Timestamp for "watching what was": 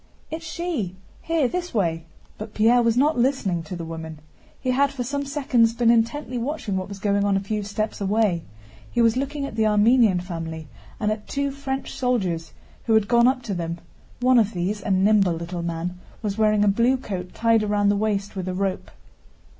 6.39-6.97